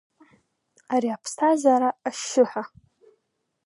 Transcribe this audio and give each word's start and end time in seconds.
Ари 0.93 1.09
аԥсҭазаара 1.15 1.89
ашьшьыҳәа. 2.07 2.63